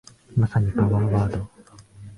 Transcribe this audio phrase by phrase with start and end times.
[0.35, 1.47] まさにパワーワード